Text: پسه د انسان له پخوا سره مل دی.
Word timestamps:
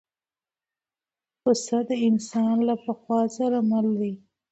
پسه 1.41 1.77
د 1.89 1.91
انسان 2.07 2.55
له 2.69 2.75
پخوا 2.85 3.21
سره 3.37 3.57
مل 3.69 3.87
دی. 3.99 4.13